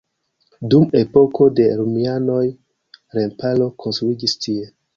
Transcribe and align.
Dum 0.73 0.95
epoko 1.01 1.47
de 1.59 1.67
romianoj 1.83 2.41
remparo 3.21 3.71
konstruiĝis 3.87 4.39
tie. 4.47 4.69